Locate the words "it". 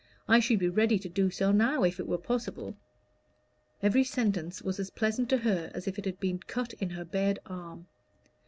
1.99-2.07, 5.99-6.05